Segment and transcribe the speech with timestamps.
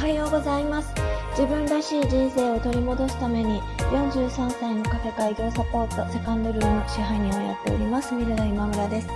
[0.00, 0.94] はようございます。
[1.32, 3.60] 自分らしい人生を取り戻すために、
[3.92, 9.08] 43歳のカフェ開業サポートセカンドルーム支配人をやっております、ミルダ今村です。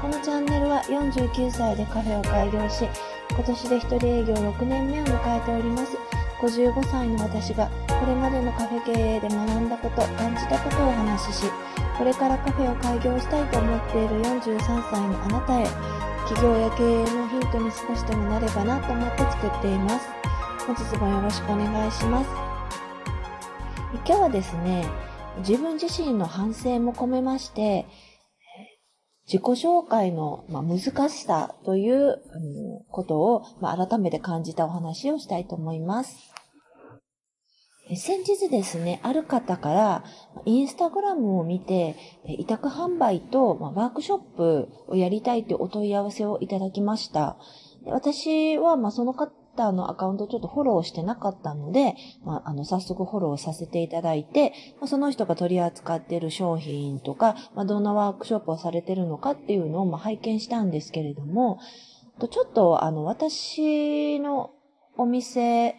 [0.00, 2.86] このチャンネルは49歳でカフェを開業し、
[3.30, 5.98] 今年で一人営業6年目を迎えております。
[6.42, 11.46] 55歳の私が、これまでのカフェ経営で学んだこと、感じたことをお話しし、
[11.98, 14.60] これからカフェを開業したいと思っている43
[14.92, 15.66] 歳のあなたへ、
[16.28, 20.08] 企業や経営のヒントに少しでもなればなと思って作っています。
[20.66, 22.30] 本日もよろしくお願いします。
[24.04, 24.84] 今日はですね、
[25.46, 27.86] 自分自身の反省も込めまして、
[29.26, 32.20] 自己紹介の、ま、難しさという、
[32.90, 36.34] ことを、ま、改めて感じたお話をしたいと思います。
[37.96, 40.04] 先日ですね、ある方から、
[40.44, 47.38] インスタグラムを見て、委託販売と、ワークショップをやりたいというお問い合わせをいただきました。
[47.86, 51.94] 私は、ま、その方のアカウントをちょっとフォローしてなかったので、
[52.24, 61.58] まあ、あの、早速フォローさせていただいて、ま、その人が取り扱っている商品とか、ま、どんなワークショップをされているのかっていうのを、ま、拝見したんですけれども、
[62.18, 64.50] ちょっと、あの、私の
[64.98, 65.76] お店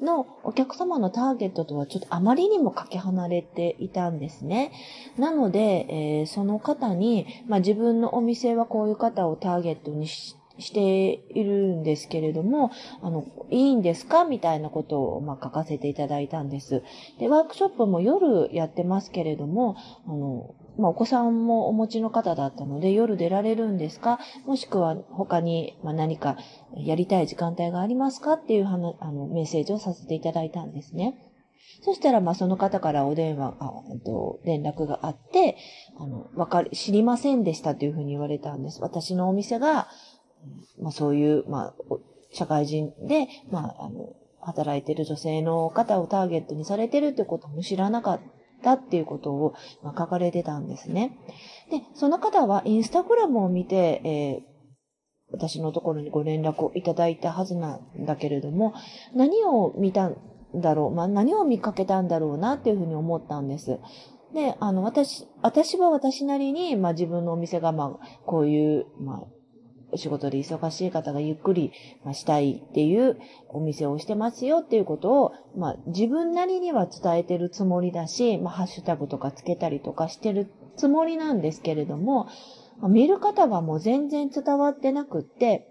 [0.00, 4.72] のお客様のターゲットとはちょっとあまりにもかけ離れていたんですね。
[5.18, 12.70] なので、えーその方に、まあ、自分のお店はこういう方をターゲットにししているんですけれども、
[13.02, 16.82] あの、いいんですかみたいなことを、まあ、書かせていただいたんです。
[17.18, 19.76] で、ワークショップも夜やってますけれども、
[20.06, 24.18] あの、まあ、お子さんもお持ちの方だったので、夜出られるんですか？
[24.46, 26.36] もしくは他に、まあ、何か
[26.76, 28.34] やりたい時間帯がありますか？
[28.34, 31.26] っていうあのメッセージをさせていただいたんですね。
[31.82, 35.56] そしたら、まあ、その方からお電話、あえっと、連絡があって、
[35.98, 38.80] あの、わかり、知りませんでしたというふうに言われたんです。
[38.82, 39.88] 私のお店が、
[40.80, 41.74] まあ、そういう、まあ、
[42.32, 44.10] 社会人で、まあ、あの、
[44.40, 48.39] 働いてる女性の方をターゲットにされてるってことも知らなかった
[48.74, 49.54] っていうことを、
[49.84, 51.18] 書かれてたんですね。
[51.70, 54.50] で、その方はインスタグラムを見て、えー
[55.32, 58.74] 私のところにご連絡をいただいたはずなんだけれども、
[59.14, 60.16] 何を見たん
[60.54, 63.78] だろう、まあ、何を見かけたんだろうなっていうふうに思ったんです。
[64.34, 69.39] で、あの、私、私は私なりに、まあ、自分のお店が、まあ、こういう、まあ、
[69.92, 71.72] お仕事で忙しい方がゆっくり
[72.04, 73.18] ましたいっていう
[73.48, 82.28] お店をしてますよっていうことを、まあ、自分なりには伝えてるつもりだし、まあ、ハッシュタグとかつけたりとかしてるつもりなんですけれども、
[82.88, 85.66] 見る方はもう全然伝わってなくって、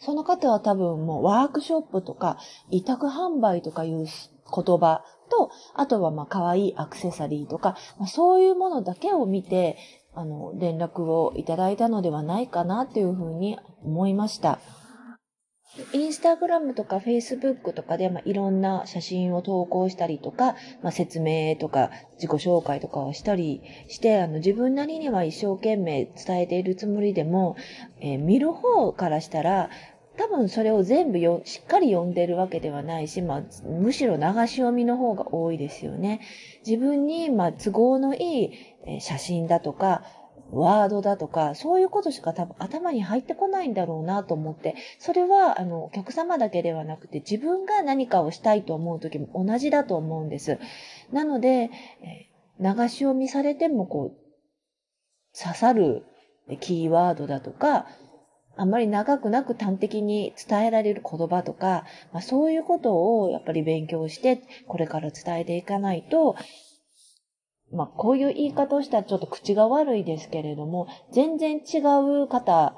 [0.00, 2.38] その方は多分もうワークショップとか
[2.70, 4.08] 委託販売とかいう言
[4.78, 9.76] 葉と、あとはまあ可愛いアクセサリーとか、ま、そういうものだけを見て、
[10.14, 14.58] あの、連絡をいただいたのではないかなっていうふうに思いました。
[15.92, 27.56] インスタグラムとかフェイスブックとかで、まあ、いろんな写真を投稿したりとか、まあ、説明とか自己紹介とかをしたりして、あの、自分なりには一生懸命伝えているつもりでも、
[28.00, 29.68] えー見る方からしたら、
[30.16, 36.20] 多分それを全部よしっかり読んでるわけではないし、まあ、むしろ流し読みの方が多いですよね。
[36.64, 40.04] 自分に、まあ、都合のいい写真だとか、
[40.50, 50.58] ワードだとか、そういうことしか多分頭に入ってこないんだろうなと思って、それは、あの、お客様だけではなくて、自分が何かをしたいと思う時も同じだと思うんです。
[51.12, 51.70] なので、
[52.02, 52.30] え
[52.60, 56.04] 流し読みされても、こう、刺さる
[56.60, 57.86] キーワードだとか、
[58.56, 66.36] あんまり長くなく端的に伝えられる言葉とか、まあ、そういうことをやっぱり勉強して、これから伝えていかないと、
[67.72, 71.78] まあ、こういう言い方をしたらちょっと口が悪いですけれども、全然違
[72.22, 72.74] う方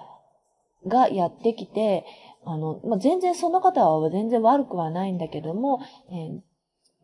[0.87, 2.05] がやってきて、
[2.47, 6.41] あの、まあ、全然その方は全然悪くはないんだけども、えー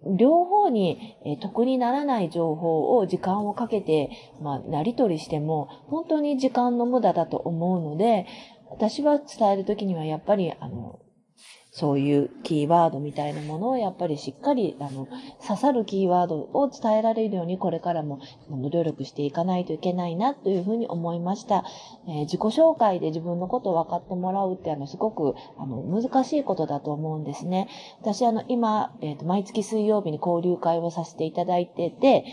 [0.04, 4.10] 両方にえ得にならない情報を時間をかけて、
[4.40, 8.26] まあ、なり取りしても、本当に時間の無駄だと思うので、
[8.74, 11.00] 私は伝えるときにはやっぱり、あの、
[11.74, 15.08] そういうキーワードみたいなものをやっぱりしっかり、あの、
[15.40, 18.20] 刺さるキーワードを伝えられるようにこれからも
[18.50, 21.64] 努力していかないといけないなというふうに思いました。
[22.06, 27.68] えー自己紹介で自分のことを分かってもらうってあの、すごくあの、難しいことだと思うんですね。
[28.00, 32.24] 私あの、今、えっ、と、毎月水曜日に交流会をさせていただいてて、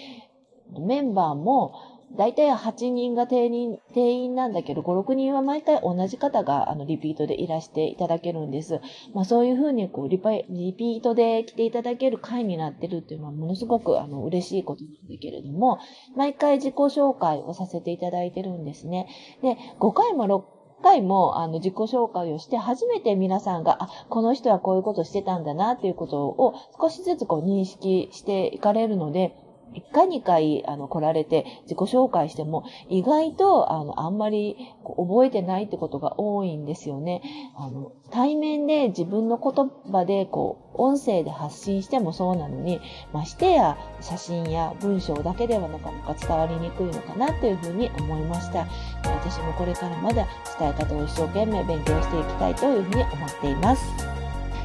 [0.77, 1.73] メンバーも、
[2.17, 8.81] だいたい8人が定員、定員なんだけど、5、6人は毎回同じ方が、あの、リピートでいらしていただけるんです。
[9.13, 15.79] まあそういうふうに、こうリパ、リピートで来ていただける会になってるっていうのは、ものすごく、あの、嬉しいことなんだけれども、
[16.15, 19.07] 毎回自己紹介をさせていただいてるんですね。
[19.41, 20.43] で、5回も6
[20.81, 29.35] 回もあの自己紹介をして初めて皆さんが、あ、この人はこういうことしてたんだなっていうことを少しずつこう認識していかれるので、
[29.73, 37.21] 一回二回、あの、来られて自己紹介しても、意外と、あの、あんまり覚えてないってことが多いんですよね。
[37.55, 42.79] あの、対面で自分の言葉で、こう、音声で発信してもそうなのに、
[43.13, 48.65] ましてや、写真や文章だけではなかなか伝わりにくいのかなというふうに思いました。
[49.03, 50.27] 私もこれからまだ
[50.59, 53.83] 伝え方を一生懸命勉強していきたいというふうに思っています。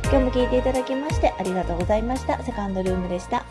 [0.04, 2.42] 今日も聞いていただきましてありがとうございました。
[2.42, 3.44] セカンドルームでした。